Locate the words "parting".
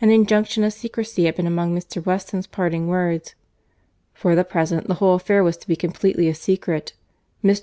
2.46-2.86